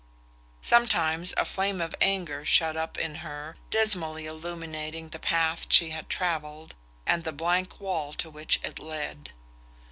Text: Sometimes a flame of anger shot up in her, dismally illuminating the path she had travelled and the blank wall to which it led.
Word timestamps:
Sometimes 0.63 1.31
a 1.37 1.45
flame 1.45 1.79
of 1.79 1.93
anger 2.01 2.43
shot 2.43 2.75
up 2.75 2.97
in 2.97 3.17
her, 3.21 3.57
dismally 3.69 4.25
illuminating 4.25 5.09
the 5.09 5.19
path 5.19 5.67
she 5.69 5.91
had 5.91 6.09
travelled 6.09 6.73
and 7.05 7.23
the 7.23 7.31
blank 7.31 7.79
wall 7.79 8.11
to 8.13 8.31
which 8.31 8.59
it 8.63 8.79
led. 8.79 9.31